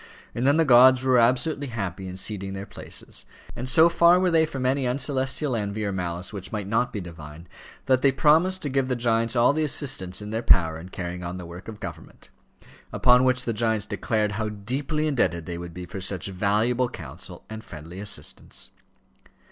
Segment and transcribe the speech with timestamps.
[0.33, 4.31] And then the gods were absolutely happy in ceding their places; and so far were
[4.31, 7.47] they from any uncelestial envy or malice which might not be divine,
[7.85, 11.23] that they promised to give the giants all the assistance in their power in carrying
[11.23, 12.29] on the work of government;
[12.91, 17.45] upon which the giants declared how deeply indebted they would be for such valuable counsel
[17.47, 18.71] and friendly assistance.